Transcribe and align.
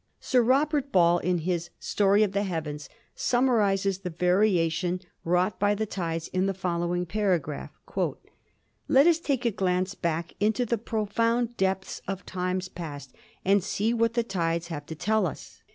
Sir 0.19 0.41
Robert 0.41 0.91
Ball 0.91 1.19
in 1.19 1.37
his 1.45 1.69
"Story 1.79 2.23
of 2.23 2.31
the 2.31 2.41
Heavens" 2.41 2.89
summarizes 3.13 3.99
the 3.99 4.09
variation 4.09 4.99
wrought 5.23 5.59
by 5.59 5.75
the 5.75 5.85
tides 5.85 6.27
in 6.29 6.47
the 6.47 6.55
following 6.55 7.05
paragraph: 7.05 7.69
"Let 8.87 9.05
us 9.05 9.19
take 9.19 9.45
a 9.45 9.51
glance 9.51 9.93
back 9.93 10.33
into 10.39 10.65
the 10.65 10.79
profound 10.79 11.55
depths 11.55 12.01
of 12.07 12.25
times 12.25 12.67
past 12.67 13.13
and 13.45 13.63
see 13.63 13.93
what 13.93 14.15
the 14.15 14.23
tides 14.23 14.69
have 14.69 14.87
to 14.87 14.95
tell 14.95 15.27
us. 15.27 15.61